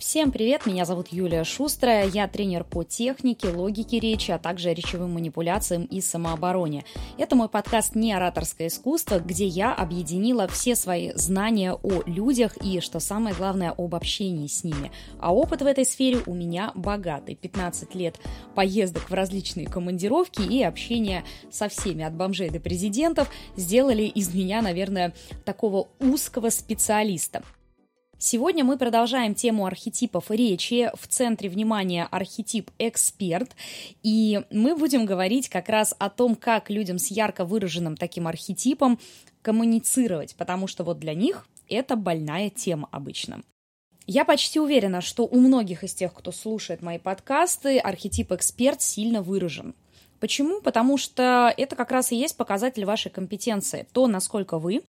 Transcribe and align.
Всем 0.00 0.32
привет, 0.32 0.64
меня 0.64 0.86
зовут 0.86 1.08
Юлия 1.08 1.44
Шустрая, 1.44 2.08
я 2.08 2.26
тренер 2.26 2.64
по 2.64 2.84
технике, 2.84 3.48
логике 3.48 4.00
речи, 4.00 4.30
а 4.30 4.38
также 4.38 4.72
речевым 4.72 5.12
манипуляциям 5.12 5.84
и 5.84 6.00
самообороне. 6.00 6.86
Это 7.18 7.36
мой 7.36 7.50
подкаст 7.50 7.94
«Не 7.94 8.14
ораторское 8.14 8.68
искусство», 8.68 9.18
где 9.18 9.46
я 9.46 9.74
объединила 9.74 10.48
все 10.48 10.74
свои 10.74 11.12
знания 11.16 11.74
о 11.74 12.02
людях 12.06 12.56
и, 12.64 12.80
что 12.80 12.98
самое 12.98 13.36
главное, 13.36 13.74
об 13.76 13.94
общении 13.94 14.46
с 14.46 14.64
ними. 14.64 14.90
А 15.18 15.34
опыт 15.34 15.60
в 15.60 15.66
этой 15.66 15.84
сфере 15.84 16.22
у 16.24 16.32
меня 16.32 16.72
богатый. 16.74 17.34
15 17.34 17.94
лет 17.94 18.18
поездок 18.54 19.10
в 19.10 19.12
различные 19.12 19.66
командировки 19.66 20.40
и 20.40 20.62
общения 20.62 21.24
со 21.50 21.68
всеми, 21.68 22.04
от 22.04 22.14
бомжей 22.14 22.48
до 22.48 22.58
президентов, 22.58 23.28
сделали 23.54 24.04
из 24.04 24.32
меня, 24.34 24.62
наверное, 24.62 25.12
такого 25.44 25.88
узкого 25.98 26.48
специалиста. 26.48 27.42
Сегодня 28.22 28.64
мы 28.64 28.76
продолжаем 28.76 29.34
тему 29.34 29.64
архетипов 29.64 30.30
речи. 30.30 30.90
В 30.94 31.08
центре 31.08 31.48
внимания 31.48 32.06
архетип 32.10 32.70
«эксперт». 32.78 33.56
И 34.02 34.42
мы 34.50 34.76
будем 34.76 35.06
говорить 35.06 35.48
как 35.48 35.70
раз 35.70 35.94
о 35.98 36.10
том, 36.10 36.36
как 36.36 36.68
людям 36.68 36.98
с 36.98 37.10
ярко 37.10 37.46
выраженным 37.46 37.96
таким 37.96 38.28
архетипом 38.28 39.00
коммуницировать, 39.40 40.34
потому 40.36 40.66
что 40.66 40.84
вот 40.84 40.98
для 40.98 41.14
них 41.14 41.48
это 41.66 41.96
больная 41.96 42.50
тема 42.50 42.90
обычно. 42.92 43.40
Я 44.06 44.26
почти 44.26 44.60
уверена, 44.60 45.00
что 45.00 45.24
у 45.24 45.40
многих 45.40 45.82
из 45.82 45.94
тех, 45.94 46.12
кто 46.12 46.30
слушает 46.30 46.82
мои 46.82 46.98
подкасты, 46.98 47.78
архетип 47.78 48.32
«эксперт» 48.32 48.82
сильно 48.82 49.22
выражен. 49.22 49.74
Почему? 50.18 50.60
Потому 50.60 50.98
что 50.98 51.54
это 51.56 51.74
как 51.74 51.90
раз 51.90 52.12
и 52.12 52.16
есть 52.16 52.36
показатель 52.36 52.84
вашей 52.84 53.10
компетенции. 53.10 53.86
То, 53.94 54.06
насколько 54.06 54.58
вы 54.58 54.82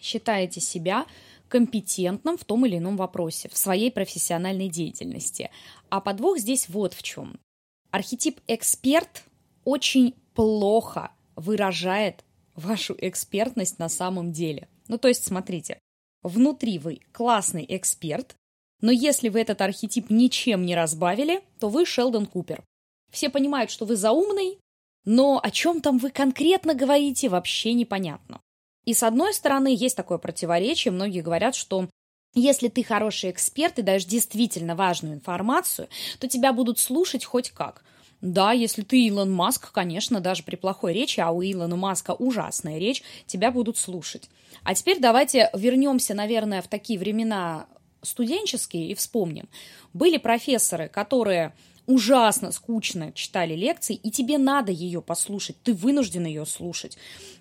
считаете 0.00 0.60
себя 0.60 1.06
компетентным 1.48 2.36
в 2.38 2.44
том 2.44 2.66
или 2.66 2.78
ином 2.78 2.96
вопросе, 2.96 3.48
в 3.48 3.56
своей 3.56 3.90
профессиональной 3.90 4.68
деятельности. 4.68 5.50
А 5.90 6.00
подвох 6.00 6.38
здесь 6.38 6.68
вот 6.68 6.94
в 6.94 7.02
чем. 7.02 7.40
Архетип 7.90 8.40
эксперт 8.46 9.24
очень 9.64 10.14
плохо 10.34 11.10
выражает 11.36 12.24
вашу 12.54 12.94
экспертность 12.98 13.78
на 13.78 13.88
самом 13.88 14.32
деле. 14.32 14.68
Ну, 14.88 14.98
то 14.98 15.08
есть, 15.08 15.24
смотрите, 15.24 15.78
внутри 16.22 16.78
вы 16.78 17.00
классный 17.12 17.64
эксперт, 17.68 18.36
но 18.80 18.92
если 18.92 19.28
вы 19.28 19.40
этот 19.40 19.60
архетип 19.60 20.10
ничем 20.10 20.64
не 20.64 20.74
разбавили, 20.74 21.42
то 21.58 21.68
вы 21.68 21.84
Шелдон 21.86 22.26
Купер. 22.26 22.62
Все 23.10 23.30
понимают, 23.30 23.70
что 23.70 23.84
вы 23.84 23.96
заумный, 23.96 24.58
но 25.04 25.40
о 25.42 25.50
чем 25.50 25.80
там 25.80 25.98
вы 25.98 26.10
конкретно 26.10 26.74
говорите, 26.74 27.28
вообще 27.28 27.72
непонятно. 27.72 28.40
И 28.88 28.94
с 28.94 29.02
одной 29.02 29.34
стороны, 29.34 29.76
есть 29.76 29.98
такое 29.98 30.16
противоречие. 30.16 30.92
Многие 30.92 31.20
говорят, 31.20 31.54
что 31.54 31.90
если 32.32 32.68
ты 32.68 32.82
хороший 32.82 33.30
эксперт 33.30 33.78
и 33.78 33.82
даешь 33.82 34.06
действительно 34.06 34.74
важную 34.74 35.12
информацию, 35.12 35.88
то 36.18 36.26
тебя 36.26 36.54
будут 36.54 36.78
слушать 36.78 37.22
хоть 37.22 37.50
как. 37.50 37.84
Да, 38.22 38.52
если 38.52 38.80
ты 38.80 39.04
Илон 39.04 39.30
Маск, 39.30 39.72
конечно, 39.72 40.20
даже 40.20 40.42
при 40.42 40.56
плохой 40.56 40.94
речи, 40.94 41.20
а 41.20 41.32
у 41.32 41.42
Илона 41.42 41.76
Маска 41.76 42.12
ужасная 42.12 42.78
речь, 42.78 43.02
тебя 43.26 43.50
будут 43.50 43.76
слушать. 43.76 44.30
А 44.64 44.74
теперь 44.74 45.00
давайте 45.00 45.50
вернемся, 45.52 46.14
наверное, 46.14 46.62
в 46.62 46.68
такие 46.68 46.98
времена 46.98 47.66
студенческие 48.08 48.90
и 48.90 48.94
вспомним. 48.94 49.48
Были 49.92 50.18
профессоры, 50.18 50.88
которые 50.88 51.54
ужасно 51.86 52.52
скучно 52.52 53.12
читали 53.12 53.54
лекции, 53.54 53.96
и 53.96 54.10
тебе 54.10 54.36
надо 54.36 54.70
ее 54.70 55.00
послушать, 55.00 55.56
ты 55.62 55.72
вынужден 55.72 56.26
ее 56.26 56.44
слушать. 56.44 56.98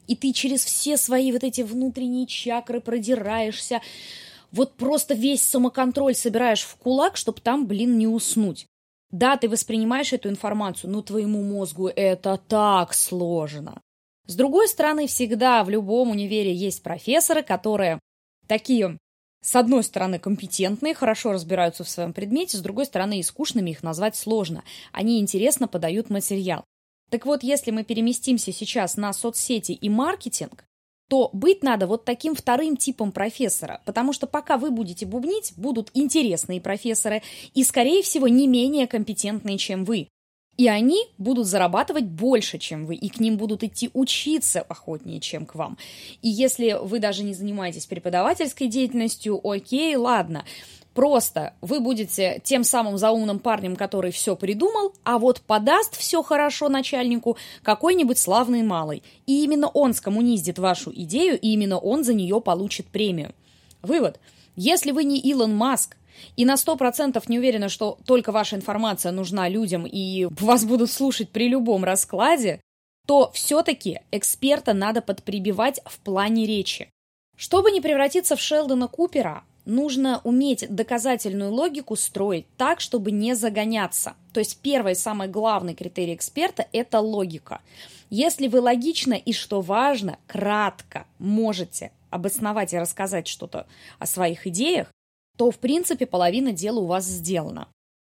И 0.08 0.16
ты 0.16 0.32
через 0.32 0.64
все 0.64 0.96
свои 0.96 1.32
вот 1.34 1.44
эти 1.44 1.62
внутренние 1.62 2.26
чакры 2.26 2.80
продираешься, 2.80 3.82
вот 4.52 4.76
просто 4.76 5.14
весь 5.14 5.42
самоконтроль 5.42 6.16
собираешь 6.16 6.62
в 6.62 6.78
кулак, 6.78 7.18
чтобы 7.18 7.42
там, 7.42 7.68
блин, 7.68 7.98
не 7.98 8.08
уснуть. 8.08 8.66
Да, 9.12 9.36
ты 9.36 9.50
воспринимаешь 9.50 10.14
эту 10.14 10.30
информацию, 10.30 10.92
но 10.92 11.02
твоему 11.02 11.42
мозгу 11.44 11.88
это 11.88 12.40
так 12.48 12.94
сложно. 12.94 13.82
С 14.28 14.36
другой 14.36 14.68
стороны, 14.68 15.08
всегда 15.08 15.64
в 15.64 15.70
любом 15.70 16.12
универе 16.12 16.54
есть 16.54 16.84
профессоры, 16.84 17.44
которые 17.44 18.00
такие 18.48 18.98
с 19.48 19.56
одной 19.56 19.82
стороны, 19.82 20.20
компетентные, 20.20 20.94
хорошо 20.94 21.32
разбираются 21.32 21.86
в 21.86 21.90
своем 21.90 22.12
предмете, 22.12 22.58
с 22.58 22.60
другой 22.60 22.86
стороны, 22.86 23.20
и 23.20 23.24
скучными 23.24 23.70
их 23.70 23.82
назвать 23.82 24.18
сложно. 24.18 24.66
Они 24.92 25.22
интересно 25.22 25.70
подают 25.70 26.10
материал. 26.10 26.66
Так 27.10 27.26
вот, 27.26 27.44
если 27.44 27.72
мы 27.72 27.86
переместимся 27.86 28.52
сейчас 28.52 28.98
на 28.98 29.14
соцсети 29.14 29.72
и 29.72 29.88
маркетинг, 29.88 30.66
то 31.08 31.30
быть 31.32 31.64
надо 31.64 31.88
вот 31.88 32.04
таким 32.04 32.36
вторым 32.36 32.76
типом 32.76 33.14
профессора, 33.14 33.82
потому 33.86 34.12
что 34.12 34.28
пока 34.28 34.58
вы 34.58 34.70
будете 34.70 35.06
бубнить, 35.06 35.54
будут 35.56 35.92
интересные 35.94 36.60
профессоры 36.60 37.24
и, 37.54 37.64
скорее 37.64 38.04
всего, 38.04 38.28
не 38.28 38.50
менее 38.50 38.86
компетентные, 38.86 39.58
чем 39.58 39.86
вы. 39.86 40.10
И 40.58 40.68
они 40.68 41.06
будут 41.20 41.46
зарабатывать 41.46 42.06
больше, 42.06 42.58
чем 42.58 42.86
вы, 42.88 42.96
и 42.96 43.10
к 43.10 43.20
ним 43.20 43.38
будут 43.38 43.64
идти 43.64 43.92
учиться 43.94 44.62
охотнее, 44.62 45.20
чем 45.20 45.46
к 45.46 45.56
вам. 45.56 45.78
И 46.24 46.30
если 46.30 46.78
вы 46.82 47.00
даже 47.00 47.24
не 47.24 47.34
занимаетесь 47.34 47.86
преподавательской 47.86 48.68
деятельностью, 48.68 49.40
окей, 49.48 49.96
ладно, 49.96 50.44
Просто 50.98 51.54
вы 51.62 51.80
будете 51.80 52.42
тем 52.44 52.64
самым 52.64 52.98
заумным 52.98 53.38
парнем, 53.38 53.76
который 53.76 54.10
все 54.10 54.36
придумал, 54.36 54.96
а 55.04 55.20
вот 55.20 55.42
подаст 55.42 55.96
все 55.96 56.24
хорошо 56.24 56.70
начальнику 56.70 57.38
какой-нибудь 57.62 58.18
славный 58.18 58.64
малый. 58.64 59.04
И 59.28 59.44
именно 59.44 59.68
он 59.68 59.94
скоммуниздит 59.94 60.58
вашу 60.58 60.92
идею, 60.92 61.40
и 61.40 61.50
именно 61.50 61.78
он 61.78 62.04
за 62.04 62.16
нее 62.16 62.42
получит 62.42 62.88
премию. 62.88 63.36
Вывод. 63.84 64.20
Если 64.58 64.92
вы 64.92 65.04
не 65.04 65.20
Илон 65.20 65.56
Маск, 65.56 65.96
и 66.36 66.46
на 66.46 66.56
100% 66.56 67.24
не 67.28 67.38
уверена, 67.38 67.70
что 67.70 68.00
только 68.06 68.32
ваша 68.32 68.56
информация 68.56 69.12
нужна 69.12 69.48
людям 69.48 69.86
и 69.86 70.26
вас 70.26 70.66
будут 70.66 70.90
слушать 70.90 71.30
при 71.30 71.48
любом 71.48 71.84
раскладе, 71.84 72.60
то 73.06 73.32
все-таки 73.34 74.00
эксперта 74.12 74.74
надо 74.74 75.02
подприбивать 75.02 75.80
в 75.86 76.00
плане 76.00 76.48
речи. 76.48 76.90
Чтобы 77.36 77.70
не 77.72 77.82
превратиться 77.82 78.36
в 78.36 78.42
Шелдона 78.42 78.88
Купера, 78.88 79.44
нужно 79.66 80.22
уметь 80.24 80.66
доказательную 80.74 81.54
логику 81.54 81.96
строить 81.96 82.48
так, 82.58 82.82
чтобы 82.82 83.12
не 83.12 83.36
загоняться. 83.36 84.16
То 84.34 84.40
есть 84.40 84.60
первый 84.62 84.96
самый 84.96 85.28
главный 85.28 85.76
критерий 85.76 86.16
эксперта– 86.16 86.66
это 86.72 87.00
логика. 87.00 87.62
Если 88.10 88.48
вы 88.48 88.60
логично 88.62 89.14
и, 89.14 89.34
что 89.34 89.62
важно, 89.62 90.18
кратко 90.26 91.06
можете 91.20 91.92
обосновать 92.10 92.74
и 92.74 92.80
рассказать 92.80 93.28
что-то 93.28 93.68
о 94.00 94.06
своих 94.06 94.48
идеях, 94.48 94.92
то, 95.38 95.52
в 95.52 95.60
принципе, 95.60 96.06
половина 96.06 96.52
дела 96.52 96.80
у 96.80 96.86
вас 96.86 97.06
сделана. 97.06 97.68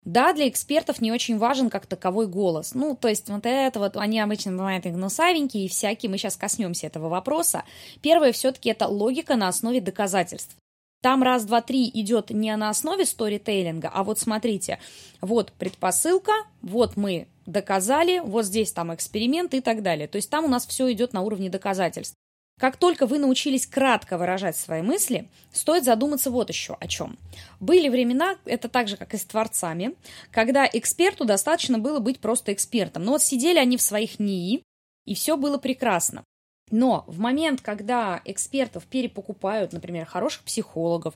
Да, 0.04 0.34
для 0.34 0.48
экспертов 0.48 1.00
не 1.00 1.10
очень 1.12 1.38
важен 1.38 1.70
как 1.70 1.86
таковой 1.86 2.26
голос. 2.26 2.74
Ну, 2.74 2.94
то 2.94 3.08
есть 3.08 3.30
вот 3.30 3.46
это 3.46 3.78
вот, 3.78 3.96
они 3.96 4.20
обычно 4.20 4.52
бывают 4.52 4.84
и 4.84 4.90
гнусавенькие, 4.90 5.64
и 5.64 5.68
всякие, 5.68 6.10
мы 6.10 6.18
сейчас 6.18 6.36
коснемся 6.36 6.86
этого 6.86 7.08
вопроса. 7.08 7.64
Первое 8.02 8.32
все-таки 8.32 8.68
это 8.68 8.86
логика 8.86 9.36
на 9.36 9.48
основе 9.48 9.80
доказательств. 9.80 10.56
Там 11.00 11.22
раз, 11.22 11.44
два, 11.44 11.62
три 11.62 11.90
идет 11.92 12.30
не 12.30 12.54
на 12.56 12.70
основе 12.70 13.04
сторителлинга, 13.04 13.90
а 13.92 14.04
вот 14.04 14.18
смотрите, 14.18 14.78
вот 15.20 15.52
предпосылка, 15.52 16.32
вот 16.62 16.96
мы 16.96 17.28
доказали, 17.44 18.20
вот 18.20 18.46
здесь 18.46 18.72
там 18.72 18.94
эксперимент 18.94 19.52
и 19.52 19.60
так 19.60 19.82
далее. 19.82 20.08
То 20.08 20.16
есть 20.16 20.30
там 20.30 20.44
у 20.44 20.48
нас 20.48 20.66
все 20.66 20.90
идет 20.92 21.12
на 21.12 21.22
уровне 21.22 21.50
доказательств. 21.50 22.16
Как 22.58 22.76
только 22.76 23.06
вы 23.06 23.18
научились 23.18 23.66
кратко 23.66 24.16
выражать 24.16 24.56
свои 24.56 24.80
мысли, 24.80 25.28
стоит 25.52 25.84
задуматься 25.84 26.30
вот 26.30 26.48
еще 26.50 26.76
о 26.78 26.86
чем. 26.86 27.18
Были 27.58 27.88
времена, 27.88 28.36
это 28.44 28.68
так 28.68 28.86
же, 28.86 28.96
как 28.96 29.12
и 29.12 29.16
с 29.16 29.24
творцами, 29.24 29.94
когда 30.30 30.68
эксперту 30.72 31.24
достаточно 31.24 31.78
было 31.78 31.98
быть 31.98 32.20
просто 32.20 32.52
экспертом. 32.52 33.04
Но 33.04 33.12
вот 33.12 33.22
сидели 33.22 33.58
они 33.58 33.76
в 33.76 33.82
своих 33.82 34.20
НИИ, 34.20 34.62
и 35.04 35.14
все 35.14 35.36
было 35.36 35.58
прекрасно. 35.58 36.22
Но 36.70 37.04
в 37.08 37.18
момент, 37.18 37.60
когда 37.60 38.22
экспертов 38.24 38.84
перепокупают, 38.84 39.72
например, 39.72 40.06
хороших 40.06 40.44
психологов, 40.44 41.14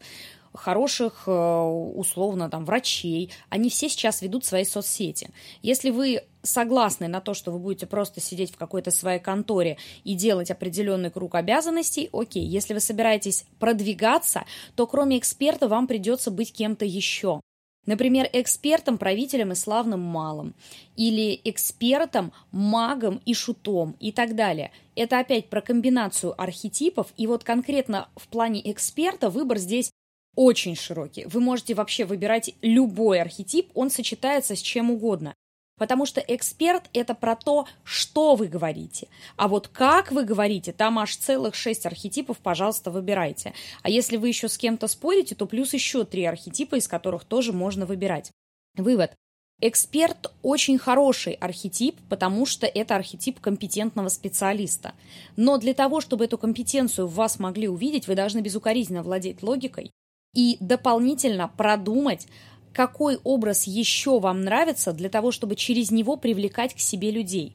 хороших, 0.53 1.25
э, 1.27 1.31
условно, 1.31 2.51
там, 2.51 2.65
врачей, 2.65 3.33
они 3.49 3.71
все 3.71 3.89
сейчас 3.89 4.23
ведут 4.23 4.45
свои 4.45 4.65
соцсети. 4.65 5.31
Если 5.63 5.91
вы 5.91 6.25
согласны 6.49 7.09
на 7.09 7.21
то, 7.21 7.35
что 7.35 7.53
вы 7.53 7.59
будете 7.59 7.87
просто 7.87 8.21
сидеть 8.21 8.53
в 8.53 8.57
какой-то 8.57 8.91
своей 8.91 9.21
конторе 9.21 9.79
и 10.05 10.15
делать 10.15 10.51
определенный 10.51 11.11
круг 11.11 11.35
обязанностей, 11.35 12.09
окей. 12.13 12.45
Если 12.45 12.75
вы 12.75 12.81
собираетесь 12.81 13.45
продвигаться, 13.59 14.45
то 14.75 14.87
кроме 14.87 15.19
эксперта 15.19 15.69
вам 15.69 15.87
придется 15.87 16.31
быть 16.31 16.53
кем-то 16.53 16.85
еще. 16.85 17.41
Например, 17.87 18.29
экспертом, 18.35 18.99
правителем 18.99 19.53
и 19.53 19.55
славным 19.55 20.01
малым. 20.01 20.55
Или 20.97 21.41
экспертом, 21.45 22.33
магом 22.51 23.21
и 23.25 23.33
шутом 23.33 23.97
и 23.99 24.13
так 24.13 24.35
далее. 24.35 24.73
Это 24.95 25.19
опять 25.19 25.49
про 25.49 25.63
комбинацию 25.63 26.39
архетипов. 26.39 27.07
И 27.17 27.27
вот 27.27 27.45
конкретно 27.45 28.11
в 28.17 28.29
плане 28.29 28.61
эксперта 28.71 29.31
выбор 29.31 29.57
здесь 29.57 29.91
очень 30.39 30.77
широкий. 30.77 31.25
Вы 31.25 31.41
можете 31.41 31.75
вообще 31.75 32.05
выбирать 32.05 32.55
любой 32.63 33.21
архетип, 33.21 33.71
он 33.75 33.91
сочетается 33.91 34.55
с 34.55 34.61
чем 34.61 34.91
угодно. 34.91 35.35
Потому 35.79 36.05
что 36.07 36.21
эксперт– 36.21 36.91
это 36.93 37.15
про 37.15 37.37
то, 37.37 37.67
что 37.85 38.35
вы 38.35 38.49
говорите. 38.49 39.09
А 39.37 39.49
вот 39.49 39.69
как 39.69 40.13
вы 40.13 40.25
говорите, 40.25 40.73
там 40.73 40.99
аж 40.99 41.17
целых 41.17 41.55
шесть 41.55 41.87
архетипов, 41.87 42.39
пожалуйста, 42.39 42.91
выбирайте. 42.91 43.55
А 43.83 43.91
если 43.91 44.17
вы 44.17 44.29
еще 44.29 44.49
с 44.49 44.59
кем-то 44.59 44.89
спорите, 44.89 45.35
то 45.35 45.47
плюс 45.47 45.73
еще 45.73 46.05
три 46.05 46.25
архетипа, 46.25 46.77
из 46.77 46.89
которых 46.89 47.25
тоже 47.25 47.53
можно 47.53 47.87
выбирать. 47.87 48.33
Вывод. 48.77 49.13
Эксперт 49.61 50.33
очень 50.43 50.79
хороший 50.79 51.33
архетип, 51.33 51.97
потому 52.09 52.47
что 52.47 52.65
это 52.65 52.95
архетип 52.95 53.41
компетентного 53.41 54.09
специалиста. 54.09 54.95
Но 55.37 55.59
для 55.59 55.75
того, 55.75 56.01
чтобы 56.01 56.27
эту 56.27 56.39
компетенцию 56.39 57.09
в 57.09 57.15
вас 57.15 57.41
могли 57.41 57.67
увидеть, 57.67 58.07
вы 58.07 58.15
должны 58.15 58.39
безукоризненно 58.41 59.03
владеть 59.03 59.43
логикой 59.43 59.91
и 60.33 60.59
дополнительно 60.61 61.49
продумать, 61.49 62.29
какой 62.73 63.19
образ 63.25 63.65
еще 63.65 64.21
вам 64.21 64.43
нравится 64.43 64.93
для 64.93 65.09
того, 65.09 65.33
чтобы 65.33 65.57
через 65.57 65.91
него 65.91 66.17
привлекать 66.17 66.75
к 66.75 66.81
себе 66.81 67.11
людей. 67.11 67.55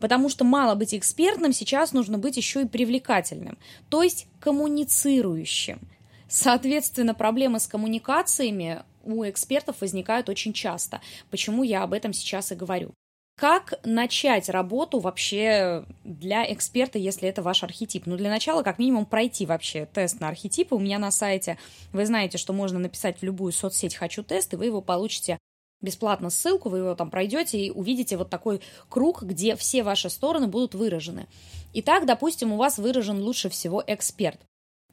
Потому 0.00 0.28
что 0.28 0.44
мало 0.44 0.74
быть 0.74 0.94
экспертным, 0.94 1.52
сейчас 1.52 1.92
нужно 1.92 2.18
быть 2.18 2.36
еще 2.36 2.62
и 2.62 2.66
привлекательным, 2.66 3.56
то 3.88 4.02
есть 4.02 4.26
коммуницирующим. 4.40 5.80
Соответственно, 6.28 7.14
проблемы 7.14 7.60
с 7.60 7.66
коммуникациями 7.66 8.82
у 9.04 9.24
экспертов 9.24 9.76
возникают 9.80 10.28
очень 10.28 10.52
часто. 10.52 11.00
Почему 11.30 11.62
я 11.62 11.82
об 11.82 11.92
этом 11.92 12.12
сейчас 12.12 12.52
и 12.52 12.54
говорю. 12.54 12.94
Как 13.42 13.74
начать 13.82 14.48
работу 14.48 15.00
вообще 15.00 15.84
для 16.04 16.44
эксперта, 16.52 16.96
если 17.00 17.28
это 17.28 17.42
ваш 17.42 17.64
архетип? 17.64 18.06
Ну, 18.06 18.16
для 18.16 18.30
начала, 18.30 18.62
как 18.62 18.78
минимум, 18.78 19.04
пройти 19.04 19.46
вообще 19.46 19.86
тест 19.86 20.20
на 20.20 20.28
архетипы. 20.28 20.76
У 20.76 20.78
меня 20.78 21.00
на 21.00 21.10
сайте, 21.10 21.58
вы 21.92 22.06
знаете, 22.06 22.38
что 22.38 22.52
можно 22.52 22.78
написать 22.78 23.18
в 23.18 23.24
любую 23.24 23.50
соцсеть 23.50 23.96
«Хочу 23.96 24.22
тест», 24.22 24.52
и 24.52 24.56
вы 24.56 24.66
его 24.66 24.80
получите 24.80 25.38
бесплатно 25.80 26.30
ссылку, 26.30 26.68
вы 26.68 26.78
его 26.78 26.94
там 26.94 27.10
пройдете 27.10 27.58
и 27.58 27.72
увидите 27.72 28.16
вот 28.16 28.30
такой 28.30 28.60
круг, 28.88 29.24
где 29.24 29.56
все 29.56 29.82
ваши 29.82 30.08
стороны 30.08 30.46
будут 30.46 30.76
выражены. 30.76 31.26
Итак, 31.72 32.06
допустим, 32.06 32.52
у 32.52 32.56
вас 32.58 32.78
выражен 32.78 33.20
лучше 33.20 33.48
всего 33.48 33.82
эксперт. 33.84 34.38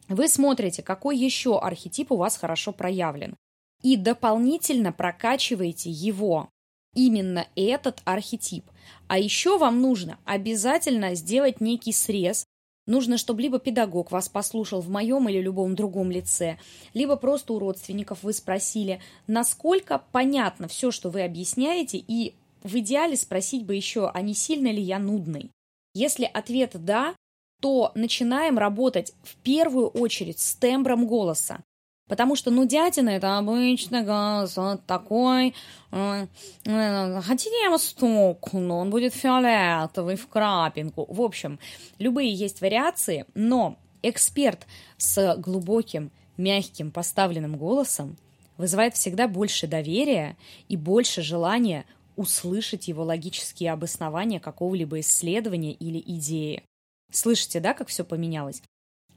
Вы 0.07 0.27
смотрите, 0.27 0.81
какой 0.81 1.19
еще 1.19 1.59
архетип 1.59 2.11
у 2.11 2.15
вас 2.17 2.35
хорошо 2.35 2.71
проявлен. 2.71 3.35
И 3.83 3.95
дополнительно 3.95 4.91
прокачиваете 4.91 5.91
его 5.91 6.49
именно 6.95 7.47
этот 7.55 8.01
архетип. 8.05 8.65
А 9.07 9.17
еще 9.17 9.57
вам 9.57 9.81
нужно 9.81 10.19
обязательно 10.25 11.15
сделать 11.15 11.61
некий 11.61 11.93
срез. 11.93 12.45
Нужно, 12.87 13.17
чтобы 13.17 13.41
либо 13.41 13.59
педагог 13.59 14.11
вас 14.11 14.29
послушал 14.29 14.81
в 14.81 14.89
моем 14.89 15.29
или 15.29 15.39
любом 15.39 15.75
другом 15.75 16.09
лице, 16.09 16.57
либо 16.95 17.17
просто 17.17 17.53
у 17.53 17.59
родственников 17.59 18.23
вы 18.23 18.33
спросили, 18.33 18.99
насколько 19.27 20.01
понятно 20.11 20.67
все, 20.67 20.89
что 20.89 21.11
вы 21.11 21.23
объясняете, 21.23 21.97
и 21.99 22.33
в 22.63 22.75
идеале 22.79 23.15
спросить 23.15 23.65
бы 23.65 23.75
еще, 23.75 24.09
а 24.11 24.21
не 24.21 24.33
сильно 24.33 24.69
ли 24.71 24.81
я 24.81 24.97
нудный. 24.97 25.51
Если 25.93 26.25
ответ 26.25 26.71
«да», 26.73 27.15
то 27.61 27.91
начинаем 27.93 28.57
работать 28.57 29.13
в 29.21 29.35
первую 29.35 29.87
очередь 29.89 30.39
с 30.39 30.55
тембром 30.55 31.05
голоса. 31.05 31.61
Потому 32.09 32.35
что 32.35 32.49
нудятина– 32.49 33.09
это 33.11 33.37
обычный 33.37 34.01
газ, 34.01 34.57
вот 34.57 34.83
такой. 34.87 35.53
Э, 35.91 36.25
хотите, 36.65 37.55
я 37.61 37.67
его 37.67 37.77
стукну, 37.77 38.77
он 38.77 38.89
будет 38.89 39.13
фиолетовый 39.13 40.15
в 40.15 40.27
крапинку. 40.27 41.05
В 41.07 41.21
общем, 41.21 41.59
любые 41.99 42.33
есть 42.33 42.61
вариации, 42.61 43.25
но 43.35 43.77
эксперт 44.01 44.65
с 44.97 45.35
глубоким, 45.37 46.11
мягким, 46.35 46.89
поставленным 46.89 47.57
голосом 47.57 48.17
вызывает 48.57 48.95
всегда 48.95 49.27
больше 49.27 49.67
доверия 49.67 50.35
и 50.67 50.77
больше 50.77 51.21
желания 51.21 51.85
услышать 52.15 52.87
его 52.87 53.03
логические 53.03 53.71
обоснования 53.71 54.39
какого-либо 54.39 54.99
исследования 54.99 55.73
или 55.73 56.03
идеи. 56.05 56.63
Слышите, 57.11 57.59
да, 57.59 57.75
как 57.75 57.87
все 57.87 58.03
поменялось? 58.03 58.63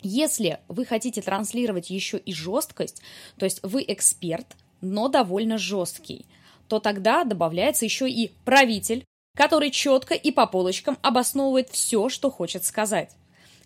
Если 0.03 0.59
вы 0.69 0.85
хотите 0.85 1.23
транслировать 1.23 1.91
еще 1.91 2.19
и 2.19 2.33
жесткость, 2.33 3.03
то 3.39 3.45
есть 3.45 3.61
вы 3.63 3.85
эксперт, 3.87 4.47
но 4.81 5.09
довольно 5.09 5.59
жесткий, 5.59 6.27
то 6.69 6.81
тогда 6.81 7.25
добавляется 7.25 7.85
еще 7.85 8.11
и 8.11 8.33
правитель, 8.45 9.05
который 9.37 9.71
четко 9.71 10.15
и 10.15 10.31
по 10.31 10.47
полочкам 10.47 10.99
обосновывает 11.03 11.71
все, 11.71 12.09
что 12.09 12.31
хочет 12.31 12.65
сказать. 12.65 13.11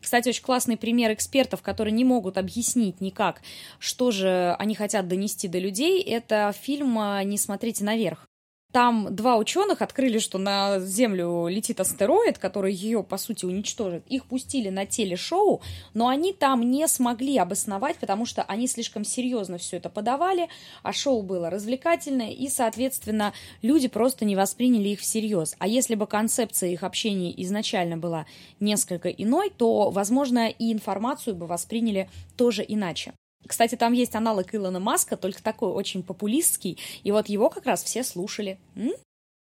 Кстати, 0.00 0.28
очень 0.28 0.42
классный 0.42 0.76
пример 0.76 1.12
экспертов, 1.12 1.62
которые 1.62 1.92
не 1.92 2.04
могут 2.04 2.38
объяснить 2.38 3.00
никак, 3.00 3.40
что 3.78 4.10
же 4.10 4.54
они 4.58 4.74
хотят 4.74 5.08
донести 5.08 5.48
до 5.48 5.58
людей, 5.58 6.02
это 6.02 6.54
фильм 6.56 6.94
«Не 7.24 7.38
смотрите 7.38 7.82
наверх». 7.82 8.26
Там 8.76 9.08
два 9.16 9.38
ученых 9.38 9.80
открыли, 9.80 10.18
что 10.18 10.36
на 10.36 10.80
Землю 10.80 11.48
летит 11.48 11.80
астероид, 11.80 12.36
который 12.36 12.74
ее, 12.74 13.02
по 13.02 13.16
сути, 13.16 13.46
уничтожит. 13.46 14.06
Их 14.06 14.26
пустили 14.26 14.68
на 14.68 14.84
телешоу, 14.84 15.62
но 15.94 16.08
они 16.08 16.34
там 16.34 16.60
не 16.60 16.86
смогли 16.86 17.38
обосновать, 17.38 17.96
потому 17.96 18.26
что 18.26 18.42
они 18.42 18.66
слишком 18.66 19.02
серьезно 19.02 19.56
все 19.56 19.78
это 19.78 19.88
подавали, 19.88 20.50
а 20.82 20.92
шоу 20.92 21.22
было 21.22 21.48
развлекательное, 21.48 22.32
и, 22.32 22.48
соответственно, 22.48 23.32
люди 23.62 23.88
просто 23.88 24.26
не 24.26 24.36
восприняли 24.36 24.90
их 24.90 25.00
всерьез. 25.00 25.56
А 25.58 25.66
если 25.66 25.94
бы 25.94 26.06
концепция 26.06 26.68
их 26.68 26.82
общения 26.82 27.32
изначально 27.44 27.96
была 27.96 28.26
несколько 28.60 29.08
иной, 29.08 29.50
то, 29.56 29.88
возможно, 29.88 30.50
и 30.50 30.70
информацию 30.70 31.34
бы 31.34 31.46
восприняли 31.46 32.10
тоже 32.36 32.62
иначе. 32.68 33.14
Кстати, 33.46 33.74
там 33.74 33.92
есть 33.92 34.14
аналог 34.14 34.54
Илона 34.54 34.80
Маска, 34.80 35.16
только 35.16 35.42
такой 35.42 35.70
очень 35.70 36.02
популистский, 36.02 36.78
и 37.02 37.12
вот 37.12 37.28
его 37.28 37.48
как 37.50 37.66
раз 37.66 37.82
все 37.82 38.02
слушали. 38.02 38.58
М? 38.74 38.92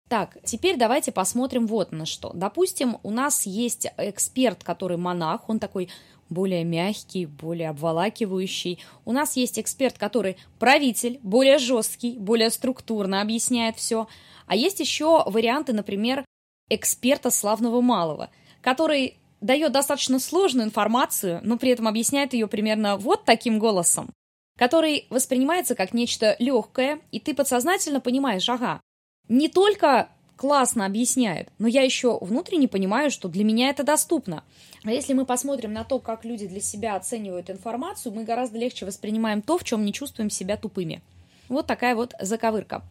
Так, 0.07 0.37
теперь 0.43 0.77
давайте 0.77 1.11
посмотрим 1.11 1.65
вот 1.65 1.91
на 1.91 2.05
что. 2.05 2.31
Допустим, 2.33 2.97
у 3.01 3.09
нас 3.09 3.47
есть 3.47 3.87
эксперт, 3.97 4.63
который 4.63 4.97
монах, 4.97 5.49
он 5.49 5.59
такой 5.59 5.89
более 6.29 6.63
мягкий, 6.63 7.25
более 7.25 7.69
обволакивающий. 7.69 8.79
У 9.03 9.11
нас 9.11 9.35
есть 9.35 9.57
эксперт, 9.59 9.97
который 9.97 10.37
правитель, 10.59 11.19
более 11.23 11.57
жесткий, 11.57 12.17
более 12.17 12.51
структурно 12.51 13.21
объясняет 13.21 13.77
все. 13.77 14.07
А 14.45 14.55
есть 14.55 14.79
еще 14.79 15.23
варианты, 15.25 15.73
например, 15.73 16.23
эксперта 16.69 17.31
славного 17.31 17.81
малого, 17.81 18.29
который 18.61 19.17
дает 19.41 19.71
достаточно 19.71 20.19
сложную 20.19 20.67
информацию, 20.67 21.39
но 21.43 21.57
при 21.57 21.71
этом 21.71 21.87
объясняет 21.87 22.33
ее 22.33 22.47
примерно 22.47 22.97
вот 22.97 23.25
таким 23.25 23.59
голосом, 23.59 24.09
который 24.57 25.07
воспринимается 25.09 25.75
как 25.75 25.93
нечто 25.93 26.35
легкое, 26.39 26.99
и 27.11 27.19
ты 27.19 27.33
подсознательно 27.33 27.99
понимаешь, 27.99 28.47
ага, 28.49 28.81
не 29.27 29.49
только 29.49 30.09
классно 30.35 30.85
объясняет, 30.85 31.49
но 31.59 31.67
я 31.67 31.81
еще 31.81 32.17
внутренне 32.19 32.67
понимаю, 32.67 33.09
что 33.11 33.29
для 33.29 33.43
меня 33.43 33.69
это 33.69 33.83
доступно. 33.83 34.43
А 34.83 34.91
если 34.91 35.13
мы 35.13 35.25
посмотрим 35.25 35.73
на 35.73 35.83
то, 35.83 35.99
как 35.99 36.25
люди 36.25 36.47
для 36.47 36.61
себя 36.61 36.95
оценивают 36.95 37.49
информацию, 37.49 38.13
мы 38.13 38.23
гораздо 38.23 38.57
легче 38.57 38.85
воспринимаем 38.85 39.41
то, 39.41 39.57
в 39.57 39.63
чем 39.63 39.85
не 39.85 39.93
чувствуем 39.93 40.29
себя 40.29 40.57
тупыми. 40.57 41.01
Вот 41.47 41.67
такая 41.67 41.95
вот 41.95 42.13
заковырка. 42.19 42.83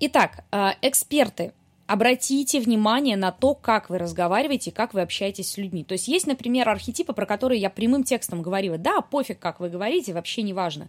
Итак, 0.00 0.44
э, 0.52 0.70
эксперты 0.82 1.52
обратите 1.88 2.60
внимание 2.60 3.16
на 3.16 3.32
то, 3.32 3.54
как 3.54 3.88
вы 3.88 3.98
разговариваете, 3.98 4.70
как 4.70 4.92
вы 4.94 5.00
общаетесь 5.00 5.50
с 5.50 5.56
людьми. 5.56 5.82
То 5.84 5.92
есть 5.92 6.06
есть, 6.06 6.26
например, 6.26 6.68
архетипы, 6.68 7.14
про 7.14 7.24
которые 7.26 7.60
я 7.60 7.70
прямым 7.70 8.04
текстом 8.04 8.42
говорила. 8.42 8.76
Да, 8.76 9.00
пофиг, 9.00 9.38
как 9.38 9.58
вы 9.58 9.70
говорите, 9.70 10.12
вообще 10.12 10.42
не 10.42 10.52
важно. 10.52 10.88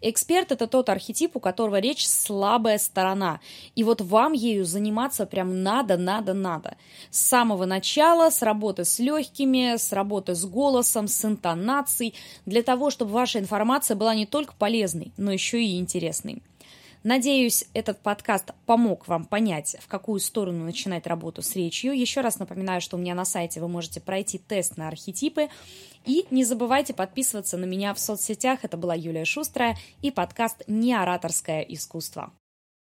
Эксперт– 0.00 0.52
это 0.52 0.68
тот 0.68 0.88
архетип, 0.88 1.36
у 1.36 1.40
которого 1.40 1.80
речь 1.80 2.06
слабая 2.06 2.78
сторона. 2.78 3.40
И 3.74 3.82
вот 3.82 4.00
вам 4.00 4.34
ею 4.34 4.64
заниматься 4.64 5.26
прям 5.26 5.64
надо, 5.64 5.96
надо, 5.96 6.32
надо. 6.32 6.76
С 7.10 7.20
самого 7.22 7.64
начала, 7.64 8.30
с 8.30 8.40
работы 8.42 8.84
с 8.84 9.00
легкими, 9.00 9.76
с 9.76 9.92
работы 9.92 10.36
с 10.36 10.44
голосом, 10.44 11.08
с 11.08 11.24
интонацией, 11.24 12.14
для 12.44 12.62
того, 12.62 12.90
чтобы 12.90 13.10
ваша 13.10 13.40
информация 13.40 13.96
была 13.96 14.14
не 14.14 14.26
только 14.26 14.54
полезной, 14.54 15.12
но 15.16 15.32
еще 15.32 15.60
и 15.60 15.78
интересной. 15.78 16.42
Надеюсь, 17.06 17.66
этот 17.72 18.00
подкаст 18.00 18.50
помог 18.66 19.06
вам 19.06 19.26
понять, 19.26 19.76
в 19.78 19.86
какую 19.86 20.18
сторону 20.18 20.64
начинать 20.64 21.06
работу 21.06 21.40
с 21.40 21.54
речью. 21.54 21.96
Еще 21.96 22.20
раз 22.20 22.40
напоминаю, 22.40 22.80
что 22.80 22.96
у 22.96 22.98
меня 22.98 23.14
на 23.14 23.24
сайте 23.24 23.60
вы 23.60 23.68
можете 23.68 24.00
пройти 24.00 24.38
тест 24.38 24.76
на 24.76 24.88
архетипы. 24.88 25.46
И 26.04 26.26
не 26.32 26.42
забывайте 26.42 26.94
подписываться 26.94 27.58
на 27.58 27.64
меня 27.64 27.94
в 27.94 28.00
соцсетях. 28.00 28.64
Это 28.64 28.76
была 28.76 28.96
Юлия 28.96 29.24
Шустрая 29.24 29.76
и 30.02 30.10
подкаст 30.10 30.64
«Неораторское 30.66 31.60
искусство». 31.60 32.32